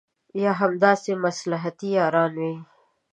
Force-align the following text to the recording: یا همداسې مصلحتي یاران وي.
یا 0.41 0.51
همداسې 0.61 1.11
مصلحتي 1.25 1.87
یاران 1.97 2.33
وي. 2.41 2.53